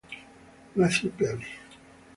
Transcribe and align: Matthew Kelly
Matthew 0.73 1.11
Kelly 1.13 1.45